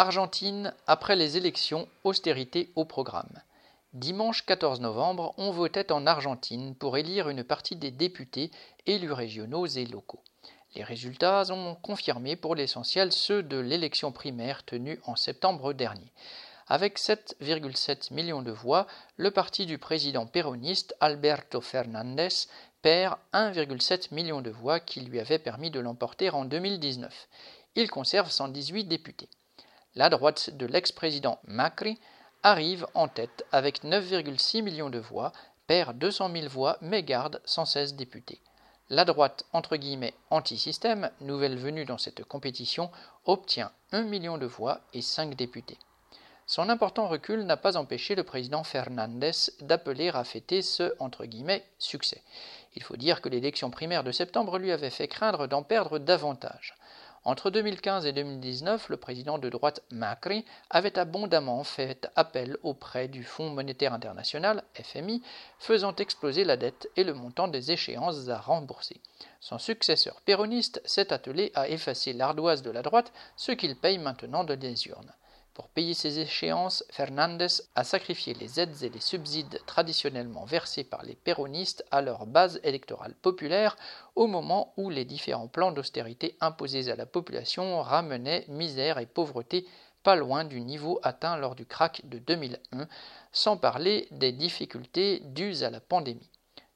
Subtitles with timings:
[0.00, 3.42] Argentine, après les élections, austérité au programme.
[3.94, 8.52] Dimanche 14 novembre, on votait en Argentine pour élire une partie des députés
[8.86, 10.22] élus régionaux et locaux.
[10.76, 16.12] Les résultats ont confirmé pour l'essentiel ceux de l'élection primaire tenue en septembre dernier.
[16.68, 18.86] Avec 7,7 millions de voix,
[19.16, 22.46] le parti du président péroniste Alberto Fernandez
[22.82, 27.28] perd 1,7 million de voix qui lui avaient permis de l'emporter en 2019.
[27.74, 29.28] Il conserve 118 députés.
[29.98, 31.98] La droite de l'ex-président Macri
[32.44, 35.32] arrive en tête avec 9,6 millions de voix,
[35.66, 38.40] perd 200 000 voix mais garde 116 députés.
[38.90, 42.92] La droite entre guillemets anti-système, nouvelle venue dans cette compétition,
[43.24, 45.78] obtient 1 million de voix et 5 députés.
[46.46, 51.66] Son important recul n'a pas empêché le président Fernandez d'appeler à fêter ce entre guillemets
[51.80, 52.22] succès.
[52.76, 56.76] Il faut dire que l'élection primaire de septembre lui avait fait craindre d'en perdre davantage.
[57.24, 63.24] Entre 2015 et 2019, le président de droite Macri avait abondamment fait appel auprès du
[63.24, 65.22] Fonds monétaire international, FMI,
[65.58, 69.00] faisant exploser la dette et le montant des échéances à rembourser.
[69.40, 74.44] Son successeur péroniste s'est attelé à effacer l'ardoise de la droite, ce qu'il paye maintenant
[74.44, 75.12] de des urnes.
[75.58, 81.02] Pour payer ces échéances, Fernandez a sacrifié les aides et les subsides traditionnellement versés par
[81.02, 83.76] les péronistes à leur base électorale populaire
[84.14, 89.66] au moment où les différents plans d'austérité imposés à la population ramenaient misère et pauvreté
[90.04, 92.86] pas loin du niveau atteint lors du crack de 2001,
[93.32, 96.30] sans parler des difficultés dues à la pandémie.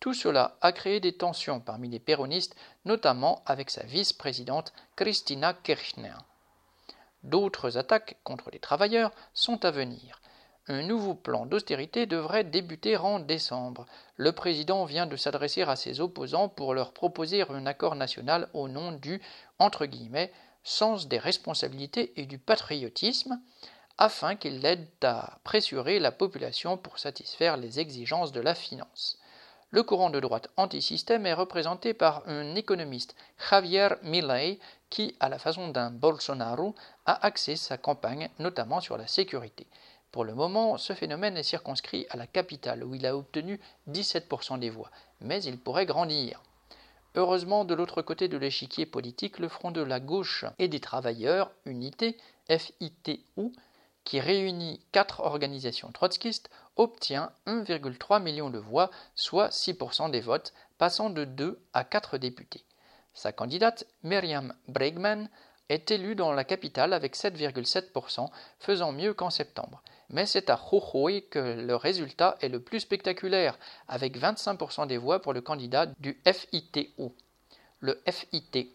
[0.00, 6.16] Tout cela a créé des tensions parmi les péronistes, notamment avec sa vice-présidente Christina Kirchner.
[7.24, 10.20] D'autres attaques contre les travailleurs sont à venir.
[10.66, 13.86] Un nouveau plan d'austérité devrait débuter en décembre.
[14.16, 18.68] Le président vient de s'adresser à ses opposants pour leur proposer un accord national au
[18.68, 19.20] nom du
[19.58, 19.86] entre
[20.62, 23.40] sens des responsabilités et du patriotisme
[23.98, 29.18] afin qu'il l'aide à pressurer la population pour satisfaire les exigences de la finance.
[29.74, 33.16] Le courant de droite anti-système est représenté par un économiste,
[33.50, 36.76] Javier Milei, qui, à la façon d'un Bolsonaro,
[37.06, 39.66] a axé sa campagne notamment sur la sécurité.
[40.12, 43.58] Pour le moment, ce phénomène est circonscrit à la capitale, où il a obtenu
[43.90, 46.40] 17% des voix, mais il pourrait grandir.
[47.16, 51.50] Heureusement, de l'autre côté de l'échiquier politique, le Front de la gauche et des travailleurs,
[51.64, 52.16] Unité,
[52.48, 53.50] FITU,
[54.04, 61.10] qui réunit quatre organisations trotskistes, obtient 1,3 million de voix, soit 6% des votes, passant
[61.10, 62.64] de 2 à 4 députés.
[63.14, 65.28] Sa candidate, Myriam Bregman,
[65.68, 68.28] est élue dans la capitale avec 7,7%,
[68.58, 69.82] faisant mieux qu'en septembre.
[70.10, 75.22] Mais c'est à Jujuy que le résultat est le plus spectaculaire, avec 25% des voix
[75.22, 76.92] pour le candidat du FITU
[77.84, 78.70] le FITU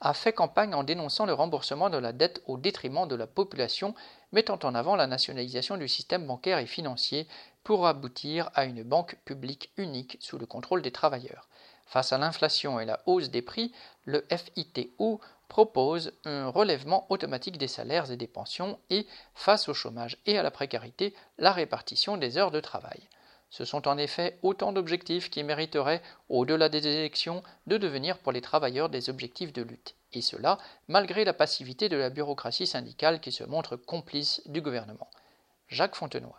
[0.00, 3.94] a fait campagne en dénonçant le remboursement de la dette au détriment de la population,
[4.32, 7.28] mettant en avant la nationalisation du système bancaire et financier
[7.62, 11.46] pour aboutir à une banque publique unique sous le contrôle des travailleurs.
[11.84, 13.70] Face à l'inflation et la hausse des prix,
[14.06, 20.16] le FITU propose un relèvement automatique des salaires et des pensions et, face au chômage
[20.24, 23.10] et à la précarité, la répartition des heures de travail.
[23.56, 28.40] Ce sont en effet autant d'objectifs qui mériteraient, au-delà des élections, de devenir pour les
[28.40, 29.94] travailleurs des objectifs de lutte.
[30.12, 35.08] Et cela, malgré la passivité de la bureaucratie syndicale qui se montre complice du gouvernement.
[35.68, 36.34] Jacques Fontenoy.